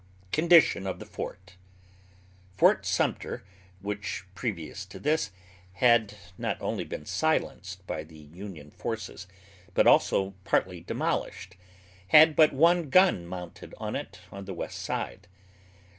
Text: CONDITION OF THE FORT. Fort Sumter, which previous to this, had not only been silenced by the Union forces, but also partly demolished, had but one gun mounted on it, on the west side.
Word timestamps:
CONDITION 0.31 0.87
OF 0.87 0.97
THE 0.97 1.05
FORT. 1.05 1.57
Fort 2.57 2.87
Sumter, 2.87 3.43
which 3.81 4.23
previous 4.33 4.83
to 4.87 4.97
this, 4.97 5.29
had 5.73 6.15
not 6.39 6.59
only 6.59 6.83
been 6.83 7.05
silenced 7.05 7.85
by 7.85 8.03
the 8.03 8.17
Union 8.17 8.71
forces, 8.71 9.27
but 9.75 9.85
also 9.85 10.31
partly 10.43 10.81
demolished, 10.81 11.55
had 12.07 12.35
but 12.35 12.51
one 12.51 12.89
gun 12.89 13.27
mounted 13.27 13.75
on 13.77 13.95
it, 13.95 14.21
on 14.31 14.45
the 14.45 14.55
west 14.55 14.79
side. 14.81 15.27